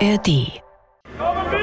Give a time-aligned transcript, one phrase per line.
[0.00, 0.62] ARD.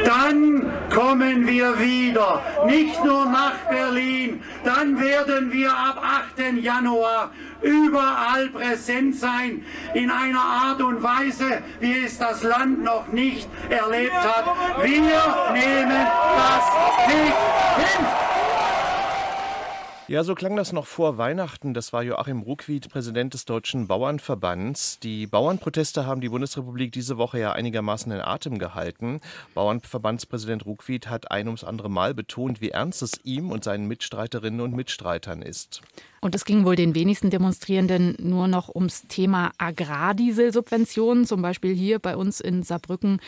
[0.06, 6.02] Dann kommen wir wieder, nicht nur nach Berlin, dann werden wir ab
[6.38, 6.58] 8.
[6.58, 7.30] Januar
[7.62, 14.16] überall präsent sein, in einer Art und Weise, wie es das Land noch nicht erlebt
[14.16, 14.46] hat.
[14.82, 15.00] Wir
[15.54, 16.08] nehmen
[16.38, 17.36] das nicht
[17.78, 18.33] hin.
[20.10, 21.74] Ja, so klang das noch vor Weihnachten.
[21.74, 25.00] Das war Joachim Ruckwied, Präsident des Deutschen Bauernverbands.
[25.00, 29.22] Die Bauernproteste haben die Bundesrepublik diese Woche ja einigermaßen in Atem gehalten.
[29.54, 34.60] Bauernverbandspräsident Ruckwied hat ein ums andere Mal betont, wie ernst es ihm und seinen Mitstreiterinnen
[34.60, 35.82] und Mitstreitern ist.
[36.20, 41.26] Und es ging wohl den wenigsten Demonstrierenden nur noch ums Thema Agrardieselsubventionen.
[41.26, 43.20] Zum Beispiel hier bei uns in Saarbrücken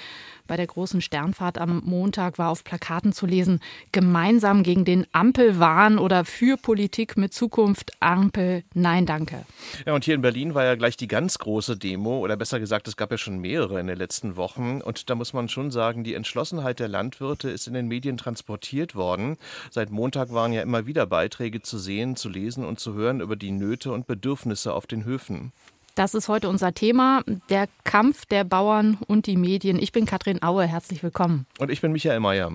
[0.48, 3.60] bei der großen Sternfahrt am Montag war auf Plakaten zu lesen,
[3.92, 9.46] gemeinsam gegen den Ampelwahn oder für Politik mit Zukunft Ampel, nein danke.
[9.86, 12.88] Ja, und hier in Berlin war ja gleich die ganz große Demo, oder besser gesagt,
[12.88, 14.82] es gab ja schon mehrere in den letzten Wochen.
[14.82, 18.96] Und da muss man schon sagen, die Entschlossenheit der Landwirte ist in den Medien transportiert
[18.96, 19.38] worden.
[19.72, 23.36] Seit Montag waren ja immer wieder Beiträge zu sehen, zu lesen und zu hören über
[23.36, 25.52] die Nöte und Bedürfnisse auf den Höfen.
[25.96, 29.80] Das ist heute unser Thema, der Kampf der Bauern und die Medien.
[29.82, 31.46] Ich bin Katrin Aue, herzlich willkommen.
[31.58, 32.52] Und ich bin Michael Mayer.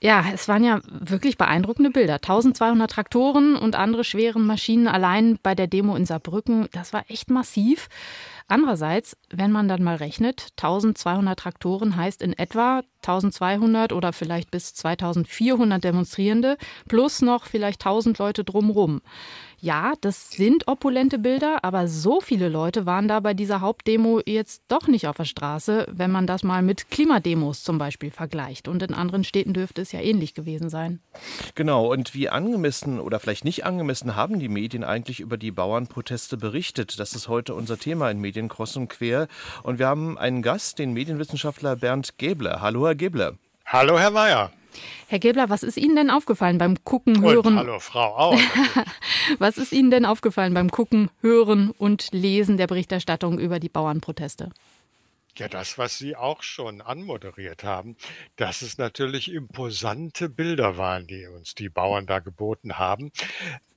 [0.00, 2.14] Ja, es waren ja wirklich beeindruckende Bilder.
[2.14, 6.68] 1200 Traktoren und andere schweren Maschinen allein bei der Demo in Saarbrücken.
[6.72, 7.88] Das war echt massiv.
[8.48, 14.74] Andererseits, wenn man dann mal rechnet, 1200 Traktoren heißt in etwa 1200 oder vielleicht bis
[14.74, 16.56] 2400 Demonstrierende
[16.88, 19.00] plus noch vielleicht 1000 Leute drumrum.
[19.58, 24.62] Ja, das sind opulente Bilder, aber so viele Leute waren da bei dieser Hauptdemo jetzt
[24.68, 28.68] doch nicht auf der Straße, wenn man das mal mit Klimademos zum Beispiel vergleicht.
[28.68, 31.00] Und in anderen Städten dürfte es ja ähnlich gewesen sein.
[31.54, 36.36] Genau, und wie angemessen oder vielleicht nicht angemessen haben die Medien eigentlich über die Bauernproteste
[36.36, 37.00] berichtet?
[37.00, 39.26] Das ist heute unser Thema in Medien kreuz und quer.
[39.62, 42.60] Und wir haben einen Gast, den Medienwissenschaftler Bernd Gebler.
[42.60, 43.34] Hallo, Herr Gebler.
[43.64, 44.52] Hallo, Herr Mayer.
[45.08, 47.46] Herr Gebler, was ist Ihnen denn aufgefallen beim Gucken, Hören?
[47.46, 48.38] Und hallo, Frau auch.
[49.38, 54.50] was ist Ihnen denn aufgefallen beim Gucken, Hören und Lesen der Berichterstattung über die Bauernproteste?
[55.38, 57.96] Ja, das, was Sie auch schon anmoderiert haben,
[58.36, 63.12] dass es natürlich imposante Bilder waren, die uns die Bauern da geboten haben.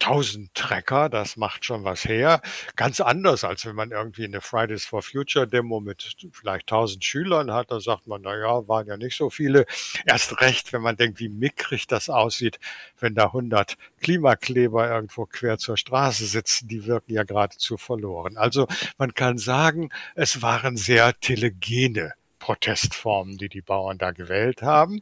[0.01, 2.41] 1000 Trecker, das macht schon was her.
[2.77, 7.51] Ganz anders, als wenn man irgendwie eine Fridays for Future Demo mit vielleicht 1000 Schülern
[7.51, 7.69] hat.
[7.71, 9.65] Da sagt man, na ja, waren ja nicht so viele.
[10.05, 12.59] Erst recht, wenn man denkt, wie mickrig das aussieht,
[12.97, 16.69] wenn da 100 Klimakleber irgendwo quer zur Straße sitzen.
[16.69, 18.37] Die wirken ja geradezu verloren.
[18.37, 18.67] Also
[18.97, 21.19] man kann sagen, es waren sehr
[21.51, 25.01] telegene Protestformen, die die Bauern da gewählt haben.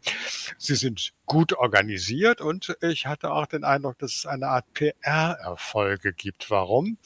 [0.58, 6.13] Sie sind gut organisiert und ich hatte auch den Eindruck, dass es eine Art PR-Erfolge
[6.13, 6.50] gibt.
[6.50, 6.97] Warum?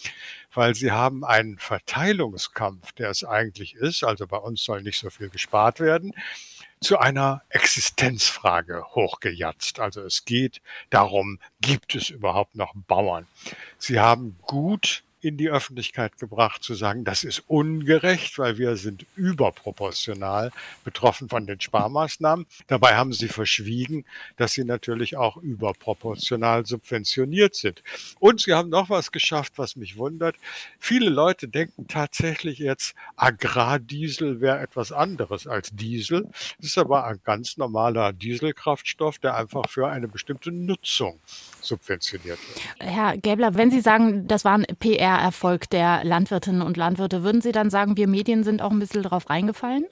[0.53, 5.09] Weil sie haben einen Verteilungskampf, der es eigentlich ist, also bei uns soll nicht so
[5.09, 6.13] viel gespart werden,
[6.79, 9.81] zu einer Existenzfrage hochgejatzt.
[9.81, 13.27] Also es geht darum, gibt es überhaupt noch Bauern?
[13.77, 19.05] Sie haben gut in die Öffentlichkeit gebracht, zu sagen, das ist ungerecht, weil wir sind
[19.15, 20.51] überproportional
[20.83, 22.45] betroffen von den Sparmaßnahmen.
[22.67, 24.05] Dabei haben sie verschwiegen,
[24.37, 27.83] dass sie natürlich auch überproportional subventioniert sind.
[28.19, 30.35] Und sie haben noch was geschafft, was mich wundert.
[30.79, 36.29] Viele Leute denken tatsächlich jetzt, Agrardiesel wäre etwas anderes als Diesel.
[36.59, 41.19] Es ist aber ein ganz normaler Dieselkraftstoff, der einfach für eine bestimmte Nutzung
[41.61, 42.61] subventioniert wird.
[42.79, 44.59] Herr Gäbler, wenn Sie sagen, das war
[45.11, 48.79] ein PR-Erfolg der Landwirtinnen und Landwirte, würden Sie dann sagen, wir Medien sind auch ein
[48.79, 49.85] bisschen darauf reingefallen?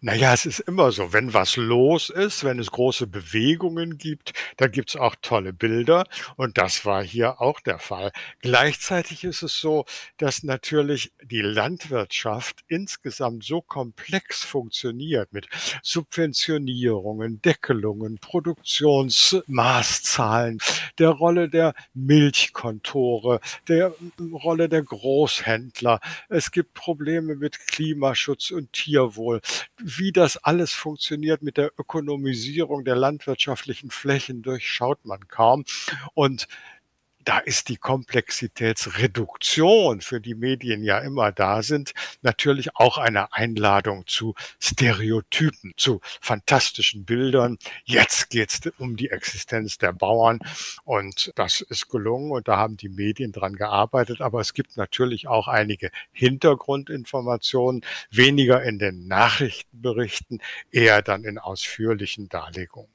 [0.00, 4.68] Naja, es ist immer so, wenn was los ist, wenn es große Bewegungen gibt, da
[4.68, 6.04] gibt's auch tolle Bilder
[6.36, 8.12] und das war hier auch der Fall.
[8.40, 15.48] Gleichzeitig ist es so, dass natürlich die Landwirtschaft insgesamt so komplex funktioniert mit
[15.82, 20.60] Subventionierungen, Deckelungen, Produktionsmaßzahlen,
[21.00, 25.98] der Rolle der Milchkontore, der Rolle der Großhändler.
[26.28, 29.40] Es gibt Probleme mit Klimaschutz und Tierwohl
[29.96, 35.64] wie das alles funktioniert mit der Ökonomisierung der landwirtschaftlichen Flächen durchschaut man kaum.
[36.14, 36.46] Und
[37.28, 41.92] da ist die Komplexitätsreduktion, für die Medien ja immer da sind,
[42.22, 47.58] natürlich auch eine Einladung zu Stereotypen, zu fantastischen Bildern.
[47.84, 50.38] Jetzt geht es um die Existenz der Bauern
[50.84, 54.22] und das ist gelungen und da haben die Medien dran gearbeitet.
[54.22, 60.40] Aber es gibt natürlich auch einige Hintergrundinformationen, weniger in den Nachrichtenberichten,
[60.70, 62.88] eher dann in ausführlichen Darlegungen.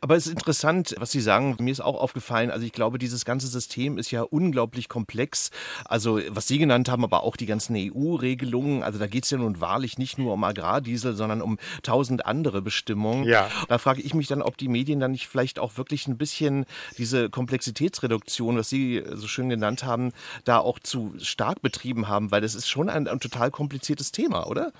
[0.00, 1.56] Aber es ist interessant, was Sie sagen.
[1.60, 5.50] Mir ist auch aufgefallen, also ich glaube, dieses ganze System System ist ja unglaublich komplex.
[5.84, 8.82] Also was Sie genannt haben, aber auch die ganzen EU-Regelungen.
[8.82, 12.62] Also da geht es ja nun wahrlich nicht nur um Agrardiesel, sondern um tausend andere
[12.62, 13.24] Bestimmungen.
[13.24, 13.50] Ja.
[13.68, 16.64] Da frage ich mich dann, ob die Medien dann nicht vielleicht auch wirklich ein bisschen
[16.96, 20.12] diese Komplexitätsreduktion, was Sie so schön genannt haben,
[20.44, 24.46] da auch zu stark betrieben haben, weil das ist schon ein, ein total kompliziertes Thema,
[24.46, 24.72] oder?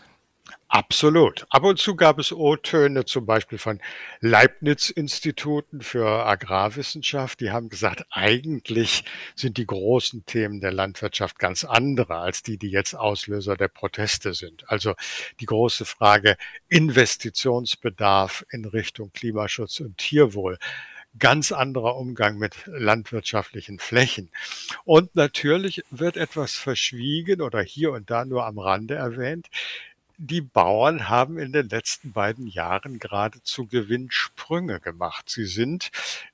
[0.69, 1.47] Absolut.
[1.49, 3.81] Ab und zu gab es O-Töne, zum Beispiel von
[4.21, 7.41] Leibniz-Instituten für Agrarwissenschaft.
[7.41, 9.05] Die haben gesagt, eigentlich
[9.37, 14.35] sind die großen Themen der Landwirtschaft ganz andere als die, die jetzt Auslöser der Proteste
[14.35, 14.69] sind.
[14.69, 14.95] Also
[15.41, 16.37] die große Frage
[16.69, 20.59] Investitionsbedarf in Richtung Klimaschutz und Tierwohl
[21.19, 24.31] ganz anderer Umgang mit landwirtschaftlichen Flächen.
[24.85, 29.47] Und natürlich wird etwas verschwiegen oder hier und da nur am Rande erwähnt
[30.19, 35.29] die Bauern haben in den letzten beiden Jahren geradezu Gewinnsprünge gemacht.
[35.29, 35.91] Sie sind,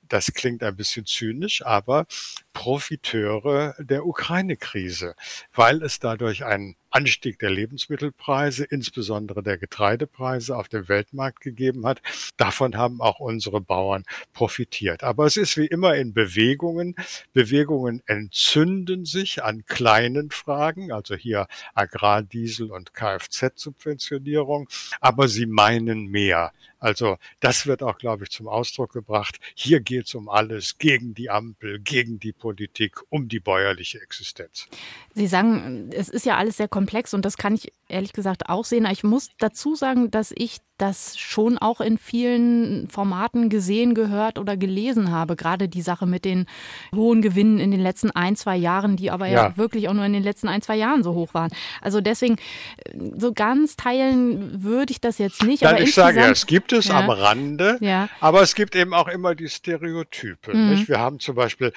[0.07, 2.05] das klingt ein bisschen zynisch, aber
[2.53, 5.15] Profiteure der Ukraine-Krise,
[5.53, 12.01] weil es dadurch einen Anstieg der Lebensmittelpreise, insbesondere der Getreidepreise auf dem Weltmarkt gegeben hat.
[12.37, 15.03] Davon haben auch unsere Bauern profitiert.
[15.03, 16.95] Aber es ist wie immer in Bewegungen.
[17.33, 24.69] Bewegungen entzünden sich an kleinen Fragen, also hier Agrardiesel und Kfz-Subventionierung,
[25.01, 26.51] aber sie meinen mehr.
[26.83, 29.39] Also das wird auch, glaube ich, zum Ausdruck gebracht.
[29.55, 34.67] Hier geht es um alles, gegen die Ampel, gegen die Politik, um die bäuerliche Existenz.
[35.13, 38.65] Sie sagen, es ist ja alles sehr komplex und das kann ich ehrlich gesagt auch
[38.65, 38.85] sehen.
[38.91, 44.57] Ich muss dazu sagen, dass ich das schon auch in vielen Formaten gesehen, gehört oder
[44.57, 45.37] gelesen habe.
[45.37, 46.45] Gerade die Sache mit den
[46.93, 50.03] hohen Gewinnen in den letzten ein, zwei Jahren, die aber ja, ja wirklich auch nur
[50.03, 51.51] in den letzten ein, zwei Jahren so hoch waren.
[51.81, 52.35] Also deswegen,
[53.15, 55.63] so ganz teilen würde ich das jetzt nicht.
[55.63, 58.09] Dann aber ich sage ja, es gibt es ja, am Rande, ja.
[58.19, 60.53] aber es gibt eben auch immer die Stereotype.
[60.53, 60.85] Mhm.
[60.85, 61.71] Wir haben zum Beispiel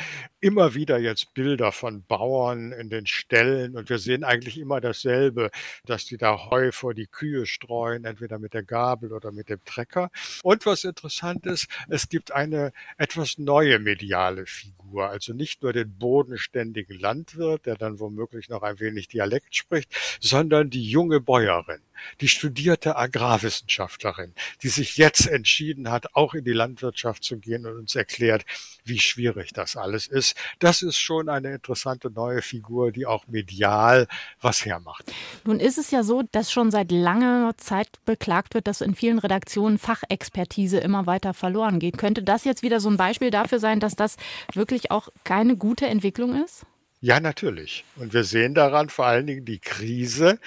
[0.47, 5.51] immer wieder jetzt Bilder von Bauern in den Ställen und wir sehen eigentlich immer dasselbe,
[5.87, 9.59] dass die da Heu vor die Kühe streuen, entweder mit der Gabel oder mit dem
[9.65, 10.09] Trecker.
[10.45, 15.99] Und was interessant ist, es gibt eine etwas neue mediale Figur, also nicht nur den
[15.99, 21.81] bodenständigen Landwirt, der dann womöglich noch ein wenig Dialekt spricht, sondern die junge Bäuerin
[22.21, 24.33] die studierte Agrarwissenschaftlerin,
[24.63, 28.45] die sich jetzt entschieden hat, auch in die Landwirtschaft zu gehen und uns erklärt,
[28.85, 30.37] wie schwierig das alles ist.
[30.59, 34.07] Das ist schon eine interessante neue Figur, die auch medial
[34.41, 35.13] was hermacht.
[35.45, 39.19] Nun ist es ja so, dass schon seit langer Zeit beklagt wird, dass in vielen
[39.19, 41.99] Redaktionen Fachexpertise immer weiter verloren geht.
[41.99, 44.17] Könnte das jetzt wieder so ein Beispiel dafür sein, dass das
[44.55, 46.67] wirklich auch keine gute Entwicklung ist?
[47.01, 47.85] Ja, natürlich.
[47.97, 50.39] Und wir sehen daran vor allen Dingen die Krise,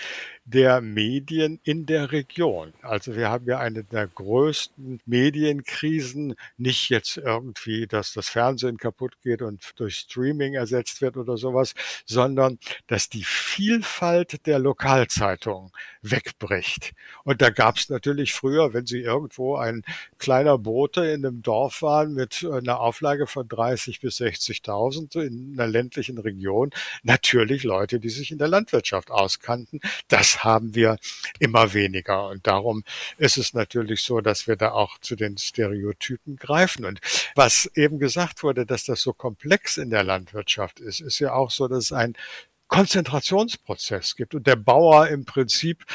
[0.51, 2.73] der Medien in der Region.
[2.81, 9.13] Also wir haben ja eine der größten Medienkrisen, nicht jetzt irgendwie, dass das Fernsehen kaputt
[9.21, 11.75] geht und durch Streaming ersetzt wird oder sowas,
[12.05, 12.57] sondern
[12.87, 16.93] dass die Vielfalt der Lokalzeitungen wegbricht.
[17.23, 19.83] Und da gab es natürlich früher, wenn Sie irgendwo ein
[20.17, 25.67] kleiner Bote in einem Dorf waren mit einer Auflage von 30 bis 60.000 in einer
[25.67, 26.71] ländlichen Region,
[27.03, 29.79] natürlich Leute, die sich in der Landwirtschaft auskannten.
[30.07, 30.97] Das haben wir
[31.39, 32.27] immer weniger.
[32.27, 32.83] Und darum
[33.17, 36.85] ist es natürlich so, dass wir da auch zu den Stereotypen greifen.
[36.85, 36.99] Und
[37.35, 41.51] was eben gesagt wurde, dass das so komplex in der Landwirtschaft ist, ist ja auch
[41.51, 42.15] so, dass es ein
[42.67, 45.85] Konzentrationsprozess gibt und der Bauer im Prinzip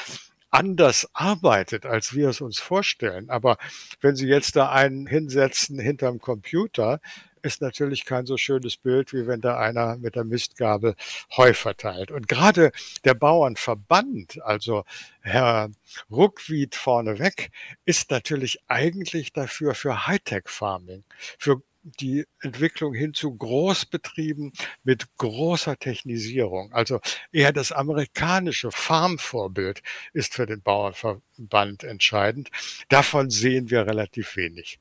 [0.50, 3.28] anders arbeitet, als wir es uns vorstellen.
[3.28, 3.58] Aber
[4.00, 7.00] wenn Sie jetzt da einen hinsetzen hinterm Computer,
[7.44, 10.94] ist natürlich kein so schönes Bild, wie wenn da einer mit der Mistgabel
[11.36, 12.10] Heu verteilt.
[12.10, 12.72] Und gerade
[13.04, 14.84] der Bauernverband, also
[15.20, 15.70] Herr
[16.10, 17.50] Ruckwied vorneweg,
[17.84, 21.04] ist natürlich eigentlich dafür für Hightech-Farming,
[21.38, 24.52] für die Entwicklung hin zu Großbetrieben
[24.84, 26.72] mit großer Technisierung.
[26.72, 29.82] Also eher das amerikanische Farmvorbild
[30.14, 32.50] ist für den Bauernverband entscheidend.
[32.88, 34.78] Davon sehen wir relativ wenig.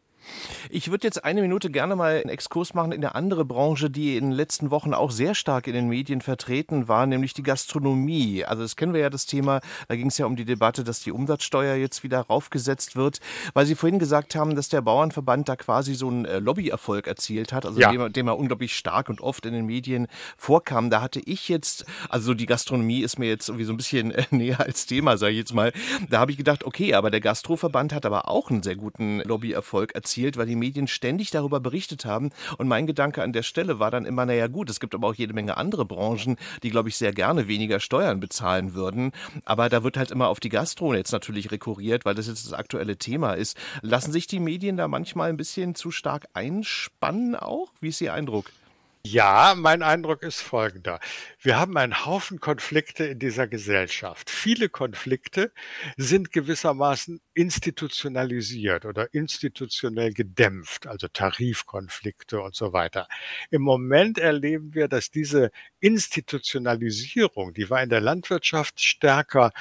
[0.70, 4.18] Ich würde jetzt eine Minute gerne mal einen Exkurs machen in eine andere Branche, die
[4.18, 8.46] in den letzten Wochen auch sehr stark in den Medien vertreten war, nämlich die Gastronomie.
[8.46, 11.02] Also das kennen wir ja das Thema, da ging es ja um die Debatte, dass
[11.02, 13.20] die Umsatzsteuer jetzt wieder raufgesetzt wird,
[13.54, 17.54] weil Sie vorhin gesagt haben, dass der Bauernverband da quasi so einen äh, Lobbyerfolg erzielt
[17.54, 17.92] hat, also ja.
[17.92, 20.90] dem, dem er unglaublich stark und oft in den Medien vorkam.
[20.90, 24.26] Da hatte ich jetzt, also die Gastronomie ist mir jetzt irgendwie so ein bisschen äh,
[24.32, 25.74] näher als Thema, sage ich jetzt mal.
[26.10, 29.94] Da habe ich gedacht, okay, aber der Gastroverband hat aber auch einen sehr guten Lobbyerfolg
[29.94, 32.30] erzielt erzielt, weil die Medien ständig darüber berichtet haben.
[32.58, 35.16] Und mein Gedanke an der Stelle war dann immer, naja gut, es gibt aber auch
[35.16, 39.12] jede Menge andere Branchen, die, glaube ich, sehr gerne weniger Steuern bezahlen würden.
[39.44, 42.54] Aber da wird halt immer auf die Gastro jetzt natürlich rekurriert, weil das jetzt das
[42.54, 43.58] aktuelle Thema ist.
[43.82, 47.72] Lassen sich die Medien da manchmal ein bisschen zu stark einspannen auch?
[47.82, 48.52] Wie ist Ihr Eindruck?
[49.06, 51.00] Ja, mein Eindruck ist folgender.
[51.42, 54.30] Wir haben einen Haufen Konflikte in dieser Gesellschaft.
[54.30, 55.52] Viele Konflikte
[55.98, 63.10] sind gewissermaßen institutionalisiert oder institutionell gedämpft, also Tarifkonflikte und so weiter.
[63.52, 69.52] Im Moment erleben wir, dass diese Institutionalisierung, die war in der Landwirtschaft stärker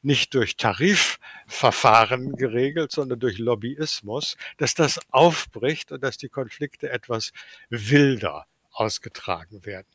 [0.00, 7.32] nicht durch Tarifverfahren geregelt, sondern durch Lobbyismus, dass das aufbricht und dass die Konflikte etwas
[7.68, 9.86] wilder ausgetragen werden.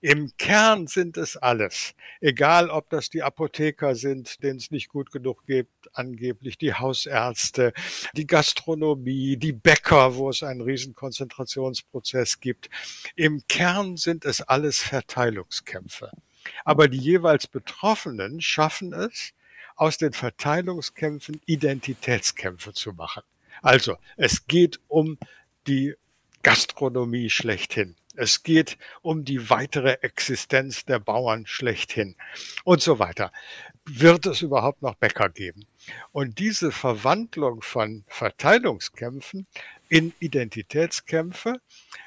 [0.00, 5.12] Im Kern sind es alles, egal ob das die Apotheker sind, denen es nicht gut
[5.12, 7.72] genug gibt, angeblich die Hausärzte,
[8.14, 12.68] die Gastronomie, die Bäcker, wo es einen riesen Konzentrationsprozess gibt.
[13.14, 16.10] Im Kern sind es alles Verteilungskämpfe.
[16.64, 19.32] Aber die jeweils Betroffenen schaffen es,
[19.76, 23.22] aus den Verteilungskämpfen Identitätskämpfe zu machen.
[23.62, 25.18] Also, es geht um
[25.66, 25.94] die
[26.42, 27.96] Gastronomie schlechthin.
[28.16, 32.16] Es geht um die weitere Existenz der Bauern schlechthin
[32.64, 33.32] und so weiter.
[33.86, 35.66] Wird es überhaupt noch Bäcker geben?
[36.10, 39.46] Und diese Verwandlung von Verteilungskämpfen
[39.90, 41.60] in Identitätskämpfe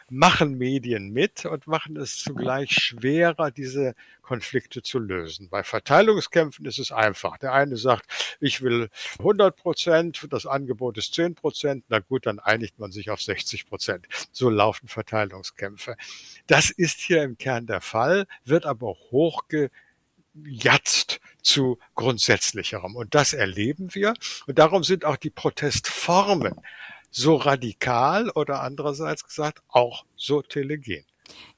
[0.09, 3.93] machen Medien mit und machen es zugleich schwerer, diese
[4.23, 5.49] Konflikte zu lösen.
[5.49, 7.37] Bei Verteilungskämpfen ist es einfach.
[7.37, 11.85] Der eine sagt, ich will 100 Prozent, das Angebot ist 10 Prozent.
[11.89, 14.07] Na gut, dann einigt man sich auf 60 Prozent.
[14.31, 15.95] So laufen Verteilungskämpfe.
[16.47, 18.95] Das ist hier im Kern der Fall, wird aber
[20.37, 22.95] hochgejatzt zu grundsätzlicherem.
[22.95, 24.13] Und das erleben wir.
[24.47, 26.55] Und darum sind auch die Protestformen
[27.09, 31.05] so radikal oder andererseits gesagt auch so telegen.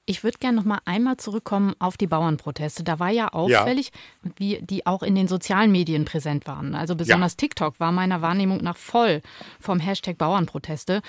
[0.06, 2.84] Ich würde gerne noch mal einmal zurückkommen auf die Bauernproteste.
[2.84, 3.92] Da war ja auffällig,
[4.24, 4.32] ja.
[4.38, 6.74] wie die auch in den sozialen Medien präsent waren.
[6.74, 7.38] Also besonders ja.
[7.38, 9.22] TikTok war meiner Wahrnehmung nach voll
[9.60, 11.04] vom Hashtag Bauernproteste.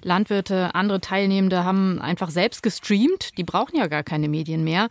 [0.00, 3.36] Landwirte, andere Teilnehmende haben einfach selbst gestreamt.
[3.36, 4.88] Die brauchen ja gar keine Medien mehr.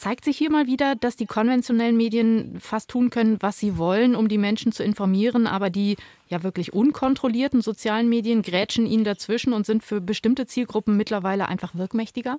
[0.00, 4.14] Zeigt sich hier mal wieder, dass die konventionellen Medien fast tun können, was sie wollen,
[4.14, 9.52] um die Menschen zu informieren, aber die ja wirklich unkontrollierten sozialen Medien grätschen ihnen dazwischen
[9.52, 12.38] und sind für bestimmte Zielgruppen mittlerweile einfach wirkmächtiger?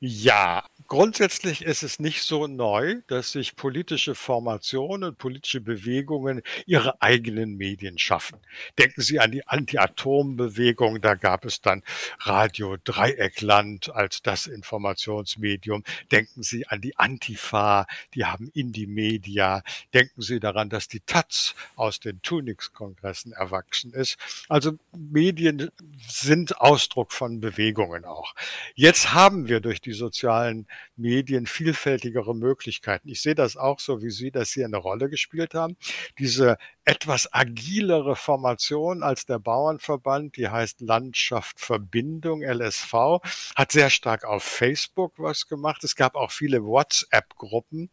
[0.00, 7.56] Ja, grundsätzlich ist es nicht so neu, dass sich politische Formationen, politische Bewegungen ihre eigenen
[7.56, 8.38] Medien schaffen.
[8.78, 11.82] Denken Sie an die Anti-Atom-Bewegung, da gab es dann
[12.18, 15.84] Radio Dreieckland als das Informationsmedium.
[16.10, 19.62] Denken Sie an die Antifa, die haben Indie-Media.
[19.94, 24.18] Denken Sie daran, dass die Taz aus den Tunix-Kongressen erwachsen ist.
[24.48, 25.70] Also Medien
[26.08, 28.34] sind Ausdruck von Bewegungen auch.
[28.74, 30.66] Jetzt haben wir durch die sozialen
[30.96, 33.08] Medien vielfältigere Möglichkeiten.
[33.08, 35.76] Ich sehe das auch so wie Sie, dass Sie eine Rolle gespielt haben.
[36.18, 43.20] Diese etwas agilere Formation als der Bauernverband, die heißt Landschaft Verbindung, LSV,
[43.54, 45.84] hat sehr stark auf Facebook was gemacht.
[45.84, 47.88] Es gab auch viele WhatsApp-Gruppen,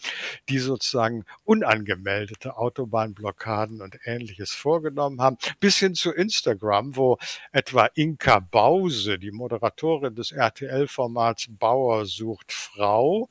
[0.49, 7.19] die sozusagen unangemeldete Autobahnblockaden und ähnliches vorgenommen haben, bis hin zu Instagram, wo
[7.51, 13.29] etwa Inka Bause, die Moderatorin des RTL-Formats Bauer sucht Frau,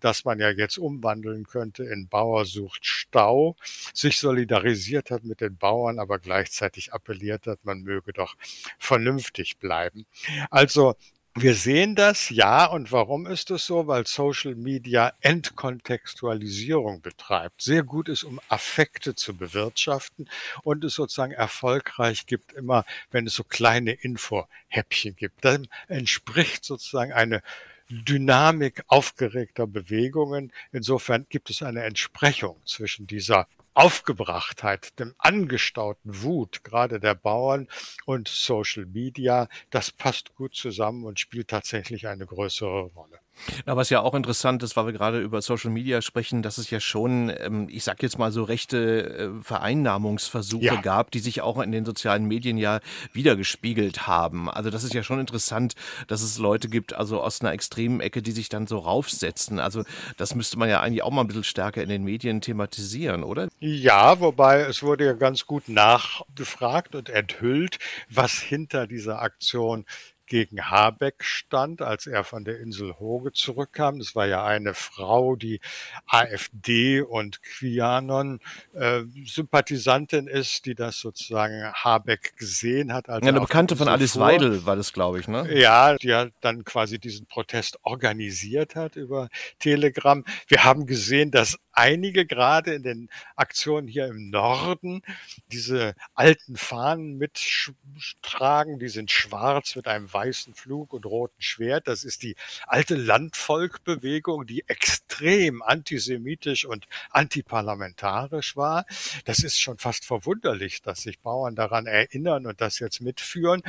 [0.00, 3.56] das man ja jetzt umwandeln könnte in Bauer sucht Stau,
[3.94, 8.36] sich solidarisiert hat mit den Bauern, aber gleichzeitig appelliert hat, man möge doch
[8.78, 10.06] vernünftig bleiben.
[10.50, 10.94] Also
[11.36, 12.66] wir sehen das, ja.
[12.66, 13.86] Und warum ist es so?
[13.86, 17.62] Weil Social Media Entkontextualisierung betreibt.
[17.62, 20.28] Sehr gut ist, um Affekte zu bewirtschaften
[20.62, 25.44] und es sozusagen erfolgreich gibt, immer wenn es so kleine Info-Häppchen gibt.
[25.44, 27.42] Dann entspricht sozusagen eine
[27.88, 30.52] Dynamik aufgeregter Bewegungen.
[30.72, 37.68] Insofern gibt es eine Entsprechung zwischen dieser Aufgebrachtheit, dem angestauten Wut, gerade der Bauern
[38.04, 43.20] und Social Media, das passt gut zusammen und spielt tatsächlich eine größere Rolle.
[43.66, 46.70] Ja, was ja auch interessant ist, weil wir gerade über Social Media sprechen, dass es
[46.70, 50.80] ja schon, ähm, ich sag jetzt mal so rechte äh, Vereinnahmungsversuche ja.
[50.80, 52.80] gab, die sich auch in den sozialen Medien ja
[53.12, 54.50] wiedergespiegelt haben.
[54.50, 55.74] Also das ist ja schon interessant,
[56.06, 59.58] dass es Leute gibt, also aus einer extremen Ecke, die sich dann so raufsetzen.
[59.58, 59.84] Also
[60.16, 63.48] das müsste man ja eigentlich auch mal ein bisschen stärker in den Medien thematisieren, oder?
[63.60, 67.78] Ja, wobei es wurde ja ganz gut nachgefragt und enthüllt,
[68.10, 69.86] was hinter dieser Aktion
[70.30, 73.98] gegen Habeck stand, als er von der Insel Hoge zurückkam.
[73.98, 75.60] Das war ja eine Frau, die
[76.06, 78.38] AfD und Quianon
[78.72, 83.08] äh, Sympathisantin ist, die das sozusagen Habeck gesehen hat.
[83.08, 84.22] Als ja, eine Bekannte von Alice fuhr.
[84.22, 85.52] Weidel war das, glaube ich, ne?
[85.52, 90.24] Ja, die hat dann quasi diesen Protest organisiert hat über Telegram.
[90.46, 95.02] Wir haben gesehen, dass einige gerade in den Aktionen hier im Norden
[95.48, 98.78] diese alten Fahnen mittragen.
[98.78, 101.88] Die sind schwarz mit einem weißen Flug und roten Schwert.
[101.88, 102.36] Das ist die
[102.66, 108.84] alte Landvolkbewegung, die extrem antisemitisch und antiparlamentarisch war.
[109.24, 113.62] Das ist schon fast verwunderlich, dass sich Bauern daran erinnern und das jetzt mitführen.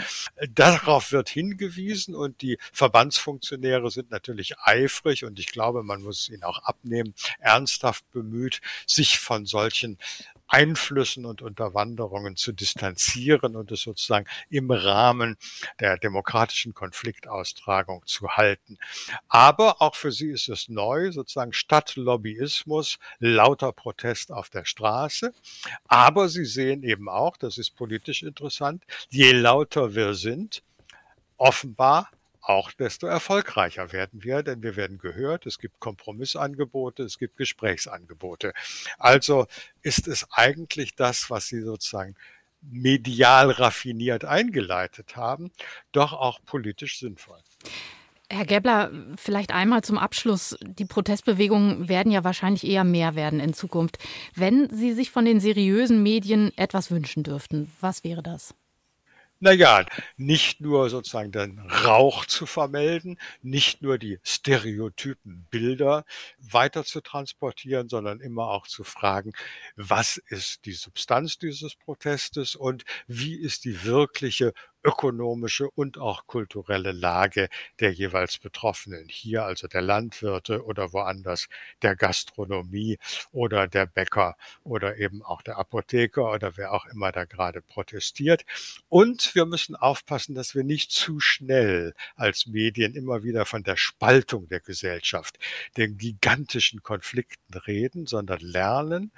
[0.50, 6.44] Darauf wird hingewiesen und die Verbandsfunktionäre sind natürlich eifrig und ich glaube, man muss ihnen
[6.44, 9.98] auch abnehmen, ernsthaft bemüht, sich von solchen
[10.52, 15.38] Einflüssen und Unterwanderungen zu distanzieren und es sozusagen im Rahmen
[15.80, 18.78] der demokratischen Konfliktaustragung zu halten.
[19.30, 25.34] Aber auch für sie ist es neu, sozusagen statt Lobbyismus lauter Protest auf der Straße.
[25.88, 30.64] Aber sie sehen eben auch, das ist politisch interessant, je lauter wir sind,
[31.38, 37.38] offenbar auch desto erfolgreicher werden wir, denn wir werden gehört, es gibt Kompromissangebote, es gibt
[37.38, 38.54] Gesprächsangebote.
[38.98, 39.48] Also
[39.82, 42.16] ist es eigentlich das, was Sie sozusagen
[42.62, 45.52] medial raffiniert eingeleitet haben,
[45.92, 47.40] doch auch politisch sinnvoll.
[48.30, 50.58] Herr Gebler, vielleicht einmal zum Abschluss.
[50.62, 53.98] Die Protestbewegungen werden ja wahrscheinlich eher mehr werden in Zukunft.
[54.36, 58.56] Wenn Sie sich von den seriösen Medien etwas wünschen dürften, was wäre das?
[59.44, 59.86] Naja,
[60.18, 66.06] nicht nur sozusagen den Rauch zu vermelden, nicht nur die stereotypen Bilder
[66.38, 69.34] weiter zu transportieren, sondern immer auch zu fragen,
[69.76, 76.92] was ist die Substanz dieses Protestes und wie ist die wirkliche ökonomische und auch kulturelle
[76.92, 79.08] Lage der jeweils Betroffenen.
[79.08, 81.48] Hier also der Landwirte oder woanders
[81.82, 82.98] der Gastronomie
[83.32, 88.46] oder der Bäcker oder eben auch der Apotheker oder wer auch immer da gerade protestiert.
[88.90, 93.78] Und wir müssen aufpassen, dass wir nicht zu schnell als Medien immer wieder von der
[93.78, 95.38] Spaltung der Gesellschaft,
[95.78, 99.12] den gigantischen Konflikten reden, sondern lernen,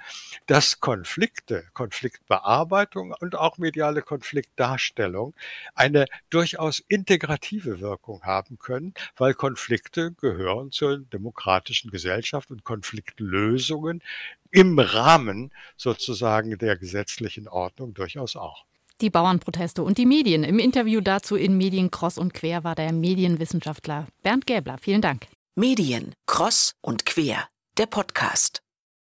[0.46, 5.34] dass Konflikte, Konfliktbearbeitung und auch mediale Konfliktdarstellung
[5.74, 14.02] eine durchaus integrative Wirkung haben können, weil Konflikte gehören zur demokratischen Gesellschaft und Konfliktlösungen
[14.50, 18.64] im Rahmen sozusagen der gesetzlichen Ordnung durchaus auch.
[19.00, 20.44] Die Bauernproteste und die Medien.
[20.44, 24.78] Im Interview dazu in Medien Cross und Quer war der Medienwissenschaftler Bernd Gäbler.
[24.78, 25.26] Vielen Dank.
[25.56, 28.62] Medien Cross und Quer, der Podcast.